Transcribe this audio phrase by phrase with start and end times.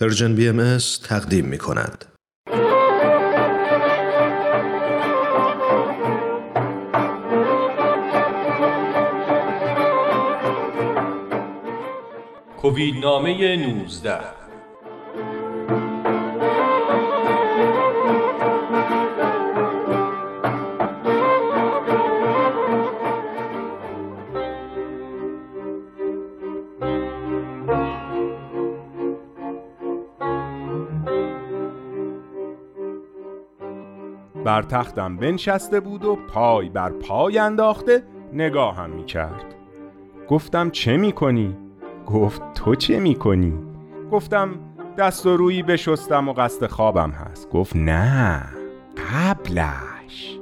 [0.00, 0.78] پرژن بی ام
[1.08, 2.04] تقدیم می کند.
[12.56, 14.39] کووید نامه 19
[34.50, 39.54] بر تختم بنشسته بود و پای بر پای انداخته نگاهم می کرد
[40.28, 41.56] گفتم چه می کنی؟
[42.06, 43.58] گفت تو چه می کنی؟
[44.12, 44.50] گفتم
[44.98, 47.50] دست و رویی بشستم و قصد خوابم هست.
[47.50, 48.42] گفت نه
[49.12, 50.38] قبلش.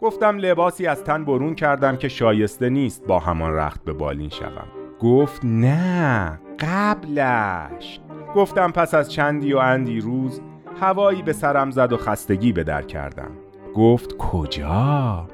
[0.00, 4.68] گفتم لباسی از تن برون کردم که شایسته نیست با همان رخت به بالین شوم.
[5.00, 8.00] گفت نه قبلش.
[8.34, 10.40] گفتم پس از چندی و اندی روز
[10.80, 13.43] هوایی به سرم زد و خستگی به در کردم.
[13.74, 15.28] گفت کجا؟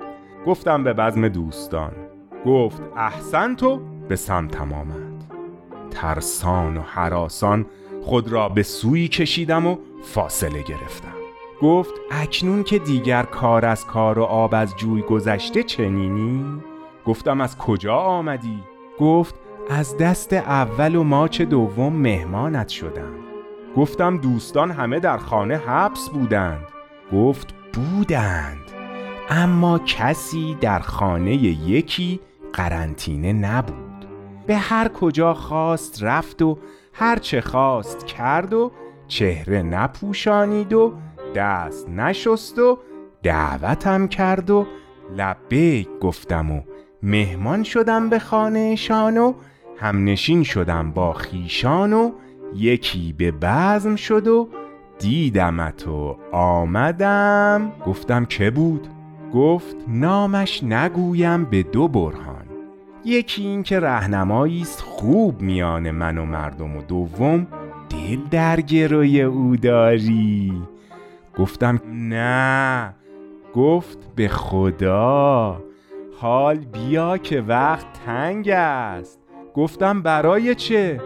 [0.46, 1.92] گفتم به بزم دوستان
[2.46, 5.24] گفت احسن تو به سمتم آمد
[5.90, 7.66] ترسان و حراسان
[8.02, 11.14] خود را به سوی کشیدم و فاصله گرفتم
[11.62, 16.44] گفت اکنون که دیگر کار از کار و آب از جوی گذشته چنینی؟
[17.06, 18.62] گفتم از کجا آمدی؟
[18.98, 19.34] گفت
[19.70, 23.12] از دست اول و ماچ دوم مهمانت شدم
[23.76, 26.66] گفتم دوستان همه در خانه حبس بودند
[27.12, 28.60] گفت بودند.
[29.28, 32.20] اما کسی در خانه یکی
[32.52, 34.06] قرنطینه نبود.
[34.46, 36.58] به هر کجا خواست رفت و
[36.92, 38.72] هر چه خواست کرد و
[39.08, 40.94] چهره نپوشانید و
[41.34, 42.78] دست نشست و
[43.22, 44.66] دعوتم کرد و
[45.16, 46.60] لبیک گفتم و
[47.02, 49.32] مهمان شدم به خانهشان و
[49.76, 52.10] همنشین شدم با خیشان و
[52.54, 54.48] یکی به بزم شد و
[55.00, 57.72] دیدمت و آمدم.
[57.86, 58.88] گفتم که بود؟
[59.34, 62.44] گفت نامش نگویم به دو برهان.
[63.04, 67.46] یکی این که رهنمایی است خوب میان من و مردم و دوم
[67.90, 70.62] دل در گروی او داری.
[71.38, 72.94] گفتم نه.
[73.54, 75.62] گفت به خدا.
[76.20, 79.18] حال بیا که وقت تنگ است.
[79.54, 81.00] گفتم برای چه؟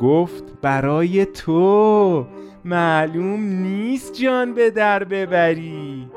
[0.00, 2.26] گفت برای تو.
[2.64, 6.08] معلوم نیست جان به در ببری.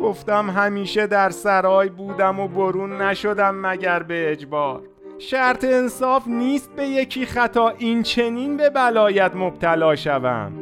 [0.00, 4.82] گفتم همیشه در سرای بودم و برون نشدم مگر به اجبار.
[5.18, 10.52] شرط انصاف نیست به یکی خطا این چنین به بلایت مبتلا شوم.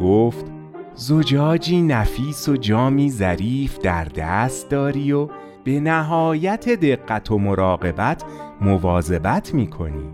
[0.00, 0.46] گفت
[0.94, 5.28] زجاجی نفیس و جامی ظریف در دست داری و
[5.64, 8.24] به نهایت دقت و مراقبت
[8.60, 10.10] مواظبت می کنی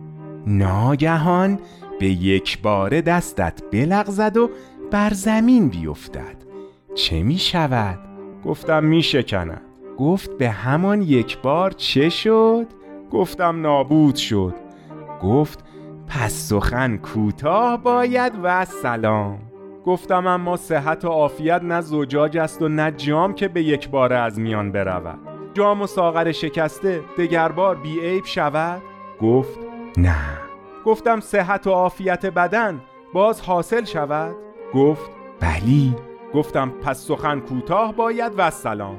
[0.46, 1.58] ناگهان
[2.00, 4.50] به یک بار دستت بلغزد و
[4.94, 6.36] بر زمین بیفتد.
[6.94, 7.98] چه می شود؟
[8.44, 9.62] گفتم می شکند
[9.98, 12.66] گفت به همان یک بار چه شد؟
[13.10, 14.54] گفتم نابود شد.
[15.22, 15.64] گفت
[16.08, 19.38] پس سخن کوتاه باید و سلام.
[19.86, 24.12] گفتم اما صحت و عافیت نه زجاج است و نه جام که به یک بار
[24.12, 25.18] از میان برود.
[25.54, 28.82] جام و ساغر شکسته دگربار بی عیب شود؟
[29.20, 29.58] گفت
[29.96, 30.38] نه.
[30.84, 32.80] گفتم صحت و عافیت بدن
[33.12, 34.44] باز حاصل شود؟
[34.74, 35.94] گفت بلی.
[36.34, 38.98] گفتم پس سخن کوتاه باید و سلام.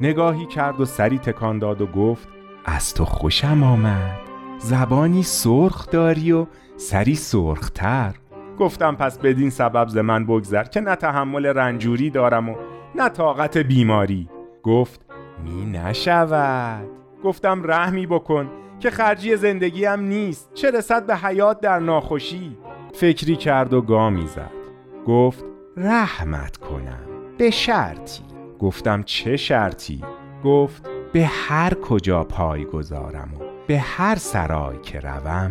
[0.00, 2.28] نگاهی کرد و سری تکان داد و گفت
[2.64, 4.20] از تو خوشم آمد.
[4.58, 8.14] زبانی سرخ داری و سری سرختر.
[8.58, 12.54] گفتم پس بدین سبب ز من بگذر که نه تحمل رنجوری دارم و
[12.94, 14.28] نه طاقت بیماری.
[14.62, 15.00] گفت
[15.44, 16.88] می نشود.
[17.24, 18.50] گفتم رحمی بکن
[18.80, 20.54] که خرجی زندگیم نیست.
[20.54, 22.56] چه رسد به حیات در ناخوشی.
[22.94, 24.63] فکری کرد و گامی زد.
[25.06, 25.44] گفت
[25.76, 27.06] رحمت کنم
[27.38, 28.22] به شرطی.
[28.58, 30.00] گفتم چه شرطی؟
[30.44, 35.50] گفت به هر کجا پای گذارم و به هر سرای که روم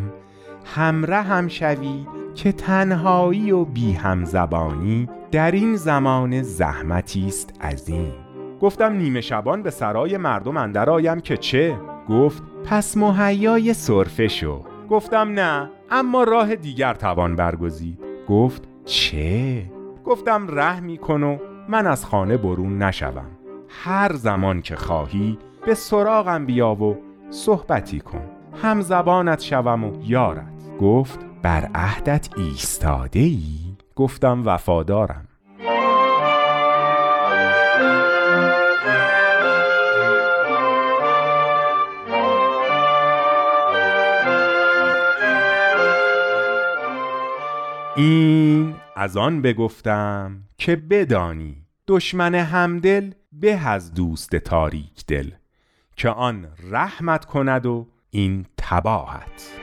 [0.65, 8.13] همره هم شوی که تنهایی و بی هم زبانی در این زمان زحمتی است عظیم
[8.61, 11.77] گفتم نیمه شبان به سرای مردم اندر آیم که چه؟
[12.09, 14.63] گفت پس مهیای صرفه شو.
[14.89, 17.99] گفتم نه اما راه دیگر توان برگزید.
[18.27, 19.65] گفت چه؟
[20.05, 21.37] گفتم رحمی کن و
[21.69, 23.29] من از خانه برون نشوم.
[23.69, 26.97] هر زمان که خواهی به سراغم بیا و
[27.29, 28.29] صحبتی کن.
[28.61, 30.77] هم زبانت شوم و یارت.
[30.81, 33.49] گفت بر عهدت ایستاده ای؟
[33.95, 35.27] گفتم وفادارم.
[47.95, 55.31] این از آن بگفتم که بدانی دشمن همدل به از دوست تاریک دل
[55.95, 59.62] که آن رحمت کند و این تباهت.